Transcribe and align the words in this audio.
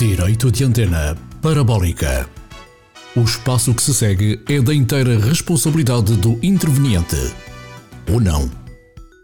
Direito 0.00 0.50
de 0.50 0.64
antena 0.64 1.14
parabólica. 1.42 2.26
O 3.14 3.20
espaço 3.20 3.74
que 3.74 3.82
se 3.82 3.92
segue 3.92 4.40
é 4.48 4.58
da 4.58 4.74
inteira 4.74 5.20
responsabilidade 5.20 6.16
do 6.16 6.38
interveniente. 6.42 7.34
Ou 8.10 8.18
não. 8.18 8.50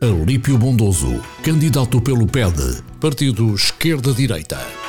Alípio 0.02 0.58
Bondoso, 0.58 1.18
candidato 1.42 1.98
pelo 2.02 2.26
PED, 2.26 2.82
Partido 3.00 3.54
Esquerda-Direita. 3.54 4.85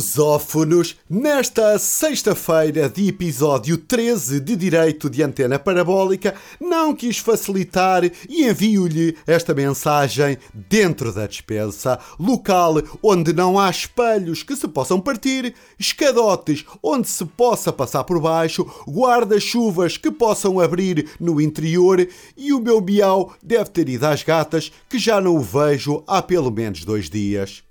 Lusófonos, 0.00 0.96
nesta 1.10 1.78
sexta-feira 1.78 2.88
de 2.88 3.08
episódio 3.08 3.76
13 3.76 4.40
de 4.40 4.56
Direito 4.56 5.10
de 5.10 5.22
Antena 5.22 5.58
Parabólica, 5.58 6.34
não 6.58 6.94
quis 6.94 7.18
facilitar 7.18 8.02
e 8.26 8.48
envio-lhe 8.48 9.14
esta 9.26 9.52
mensagem 9.52 10.38
dentro 10.54 11.12
da 11.12 11.26
despensa, 11.26 11.98
local 12.18 12.76
onde 13.02 13.34
não 13.34 13.58
há 13.58 13.68
espelhos 13.68 14.42
que 14.42 14.56
se 14.56 14.66
possam 14.66 14.98
partir, 14.98 15.54
escadotes 15.78 16.64
onde 16.82 17.06
se 17.06 17.26
possa 17.26 17.70
passar 17.70 18.04
por 18.04 18.18
baixo, 18.18 18.66
guarda-chuvas 18.88 19.98
que 19.98 20.10
possam 20.10 20.58
abrir 20.58 21.10
no 21.20 21.38
interior 21.42 22.08
e 22.38 22.54
o 22.54 22.60
meu 22.60 22.80
miau 22.80 23.34
deve 23.42 23.68
ter 23.68 23.86
ido 23.86 24.06
às 24.06 24.22
gatas 24.22 24.72
que 24.88 24.98
já 24.98 25.20
não 25.20 25.36
o 25.36 25.40
vejo 25.40 26.02
há 26.06 26.22
pelo 26.22 26.50
menos 26.50 26.86
dois 26.86 27.10
dias. 27.10 27.69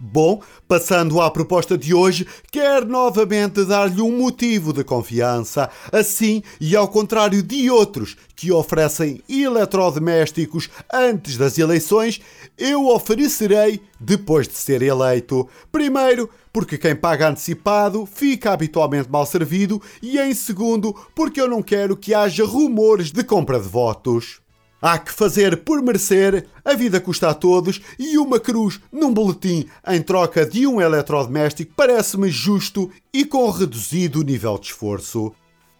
Bom, 0.00 0.40
passando 0.68 1.20
à 1.20 1.28
proposta 1.28 1.76
de 1.76 1.92
hoje, 1.92 2.24
quero 2.52 2.86
novamente 2.86 3.64
dar-lhe 3.64 4.00
um 4.00 4.16
motivo 4.16 4.72
de 4.72 4.84
confiança. 4.84 5.68
Assim, 5.90 6.40
e 6.60 6.76
ao 6.76 6.86
contrário 6.86 7.42
de 7.42 7.68
outros 7.68 8.16
que 8.36 8.52
oferecem 8.52 9.20
eletrodomésticos 9.28 10.70
antes 10.92 11.36
das 11.36 11.58
eleições, 11.58 12.20
eu 12.56 12.86
oferecerei 12.86 13.82
depois 13.98 14.46
de 14.46 14.54
ser 14.54 14.82
eleito. 14.82 15.48
Primeiro, 15.72 16.30
porque 16.52 16.78
quem 16.78 16.94
paga 16.94 17.28
antecipado 17.28 18.06
fica 18.06 18.52
habitualmente 18.52 19.10
mal 19.10 19.26
servido, 19.26 19.82
e 20.00 20.16
em 20.16 20.32
segundo, 20.32 20.94
porque 21.12 21.40
eu 21.40 21.48
não 21.48 21.60
quero 21.60 21.96
que 21.96 22.14
haja 22.14 22.44
rumores 22.44 23.10
de 23.10 23.24
compra 23.24 23.58
de 23.58 23.68
votos. 23.68 24.40
Há 24.80 24.96
que 24.96 25.12
fazer 25.12 25.64
por 25.64 25.82
merecer, 25.82 26.46
a 26.64 26.74
vida 26.74 27.00
custa 27.00 27.30
a 27.30 27.34
todos 27.34 27.80
e 27.98 28.16
uma 28.16 28.38
cruz 28.38 28.80
num 28.92 29.12
boletim 29.12 29.66
em 29.88 30.00
troca 30.00 30.46
de 30.46 30.68
um 30.68 30.80
eletrodoméstico 30.80 31.72
parece-me 31.74 32.30
justo 32.30 32.88
e 33.12 33.24
com 33.24 33.50
reduzido 33.50 34.22
nível 34.22 34.56
de 34.56 34.66
esforço. 34.66 35.34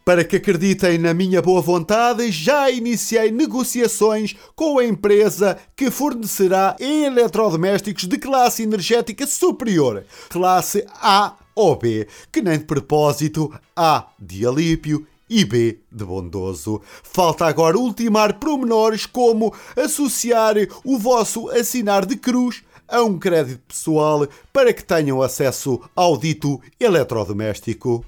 Para 0.05 0.25
que 0.25 0.37
acreditem 0.37 0.99
na 0.99 1.15
minha 1.15 1.41
boa 1.41 1.61
vontade, 1.61 2.33
já 2.33 2.71
iniciei 2.71 3.31
negociações 3.31 4.35
com 4.57 4.79
a 4.79 4.85
empresa 4.85 5.57
que 5.77 5.91
fornecerá 5.91 6.75
eletrodomésticos 6.81 8.09
de 8.09 8.19
classe 8.19 8.65
energética 8.65 9.27
superior, 9.27 10.05
classe 10.29 10.85
A 11.01 11.37
ou 11.55 11.77
B, 11.77 12.09
que 12.33 12.41
nem 12.41 12.59
de 12.59 12.65
propósito 12.65 13.53
A 13.77 14.09
de 14.19 14.45
Alípio 14.45 15.07
e 15.29 15.45
B 15.45 15.81
de 15.91 16.05
bondoso. 16.05 16.81
Falta 17.03 17.47
agora 17.47 17.79
ultimar 17.79 18.39
promenores 18.39 19.07
como 19.07 19.55
associar 19.77 20.55
o 20.85 20.99
vosso 20.99 21.49
assinar 21.51 22.07
de 22.07 22.17
cruz 22.17 22.63
a 22.89 23.03
um 23.03 23.19
crédito 23.19 23.61
pessoal 23.69 24.27
para 24.53 24.73
que 24.73 24.83
tenham 24.83 25.21
acesso 25.21 25.81
ao 25.95 26.17
dito 26.17 26.61
eletrodoméstico. 26.81 28.05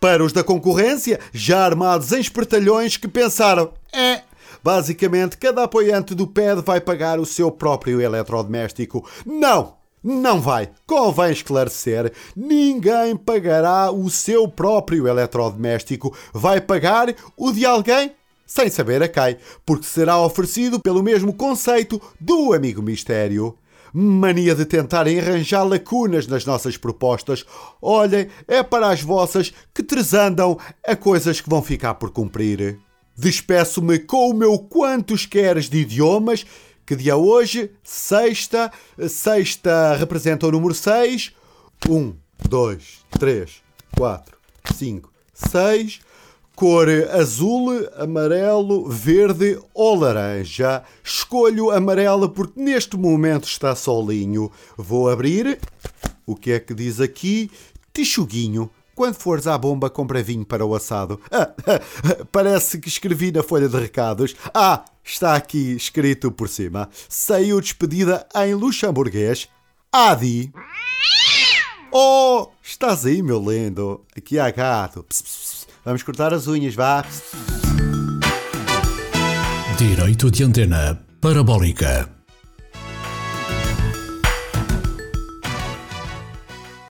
Para 0.00 0.22
os 0.22 0.32
da 0.32 0.44
concorrência, 0.44 1.18
já 1.32 1.64
armados 1.64 2.12
em 2.12 2.20
espertalhões 2.20 2.96
que 2.96 3.08
pensaram: 3.08 3.72
é. 3.92 4.22
Basicamente, 4.62 5.36
cada 5.36 5.64
apoiante 5.64 6.14
do 6.14 6.26
PED 6.26 6.62
vai 6.62 6.80
pagar 6.80 7.20
o 7.20 7.26
seu 7.26 7.50
próprio 7.50 8.00
eletrodoméstico. 8.00 9.08
Não! 9.24 9.83
Não 10.04 10.38
vai. 10.38 10.68
Convém 10.86 11.32
esclarecer. 11.32 12.12
Ninguém 12.36 13.16
pagará 13.16 13.90
o 13.90 14.10
seu 14.10 14.46
próprio 14.46 15.08
eletrodoméstico. 15.08 16.14
Vai 16.30 16.60
pagar 16.60 17.14
o 17.38 17.50
de 17.50 17.64
alguém 17.64 18.12
sem 18.46 18.68
saber 18.68 19.02
a 19.02 19.08
quem, 19.08 19.38
porque 19.64 19.86
será 19.86 20.20
oferecido 20.20 20.78
pelo 20.78 21.02
mesmo 21.02 21.32
conceito 21.32 22.00
do 22.20 22.52
amigo 22.52 22.82
mistério. 22.82 23.56
Mania 23.92 24.54
de 24.54 24.66
tentarem 24.66 25.18
arranjar 25.18 25.62
lacunas 25.62 26.26
nas 26.26 26.44
nossas 26.44 26.76
propostas. 26.76 27.46
Olhem, 27.80 28.28
é 28.46 28.62
para 28.62 28.90
as 28.90 29.00
vossas 29.00 29.54
que 29.72 29.82
tresandam 29.82 30.58
a 30.86 30.94
coisas 30.94 31.40
que 31.40 31.48
vão 31.48 31.62
ficar 31.62 31.94
por 31.94 32.10
cumprir. 32.10 32.78
Despeço-me 33.16 34.00
com 34.00 34.30
o 34.30 34.34
meu 34.34 34.58
quantos 34.58 35.24
queres 35.24 35.70
de 35.70 35.78
idiomas 35.78 36.44
que 36.86 36.96
dia 36.96 37.16
hoje? 37.16 37.70
Sexta. 37.82 38.70
Sexta 39.08 39.94
representa 39.96 40.46
o 40.46 40.52
número 40.52 40.74
6. 40.74 41.32
1, 41.88 42.14
2, 42.48 42.98
3, 43.18 43.62
4, 43.96 44.38
5, 44.74 45.12
6. 45.34 46.00
Cor 46.54 46.88
azul, 47.10 47.88
amarelo, 47.96 48.88
verde 48.88 49.58
ou 49.74 49.96
laranja. 49.96 50.84
Escolho 51.02 51.70
amarela 51.70 52.28
porque 52.28 52.60
neste 52.60 52.96
momento 52.96 53.44
está 53.44 53.74
solinho. 53.74 54.52
Vou 54.76 55.10
abrir. 55.10 55.58
O 56.24 56.36
que 56.36 56.52
é 56.52 56.60
que 56.60 56.72
diz 56.72 57.00
aqui? 57.00 57.50
Tichuguinho. 57.92 58.70
Quando 58.94 59.14
fores 59.14 59.46
à 59.46 59.58
bomba, 59.58 59.90
compra 59.90 60.22
vinho 60.22 60.44
para 60.44 60.64
o 60.64 60.74
assado. 60.74 61.20
Ah, 61.30 61.52
parece 62.30 62.78
que 62.78 62.88
escrevi 62.88 63.32
na 63.32 63.42
folha 63.42 63.68
de 63.68 63.76
recados. 63.76 64.36
Ah, 64.52 64.84
está 65.02 65.34
aqui 65.34 65.74
escrito 65.74 66.30
por 66.30 66.48
cima. 66.48 66.88
Saiu 67.08 67.60
despedida 67.60 68.26
em 68.36 68.54
luxemburguês. 68.54 69.48
Adi. 69.92 70.52
Oh, 71.92 72.48
estás 72.62 73.06
aí, 73.06 73.22
meu 73.22 73.38
lindo. 73.38 74.04
Aqui 74.16 74.38
há 74.38 74.50
gato. 74.50 75.04
Pss, 75.04 75.22
pss, 75.22 75.66
Vamos 75.84 76.02
cortar 76.02 76.32
as 76.32 76.46
unhas, 76.46 76.74
vá. 76.74 77.04
Direito 79.76 80.30
de 80.30 80.44
antena 80.44 80.98
parabólica. 81.20 82.13